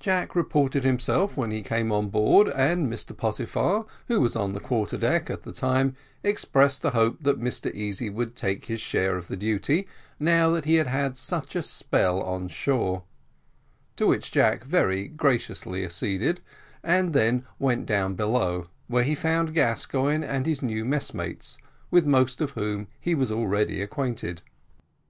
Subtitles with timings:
[0.00, 4.58] Jack reported himself when he came on board, and Mr Pottyfar, who was on the
[4.58, 9.18] quarter deck at the time, expressed a hope that Mr Easy would take his share
[9.18, 9.86] of the duty,
[10.18, 13.02] now that he had had such a spell on shore;
[13.96, 16.40] to which Jack very graciously acceded,
[16.82, 21.58] and then went down below, where he found Gascoigne and his new messmates,
[21.90, 24.40] with most of whom he was already acquainted.